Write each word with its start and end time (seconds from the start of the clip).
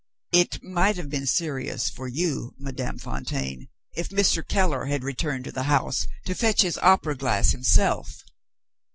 "It 0.31 0.63
might 0.63 0.95
have 0.97 1.11
been 1.11 1.27
serious 1.27 1.87
for 1.87 2.07
you, 2.07 2.55
Madame 2.57 2.97
Fontaine, 2.97 3.67
if 3.93 4.09
Mr. 4.09 4.43
Keller 4.43 4.85
had 4.85 5.03
returned 5.03 5.43
to 5.43 5.51
the 5.51 5.65
house 5.69 6.07
to 6.25 6.33
fetch 6.33 6.63
his 6.63 6.79
opera 6.79 7.15
glass 7.15 7.51
himself." 7.51 8.23